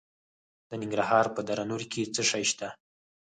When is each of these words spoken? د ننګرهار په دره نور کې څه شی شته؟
د 0.69 0.71
ننګرهار 0.81 1.25
په 1.35 1.41
دره 1.47 1.63
نور 1.69 1.83
کې 1.91 2.11
څه 2.15 2.21
شی 2.29 2.43
شته؟ 2.51 2.67